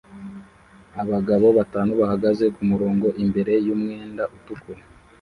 [1.01, 4.81] Abagabo batanu bahagaze kumurongo imbere yumwenda utukura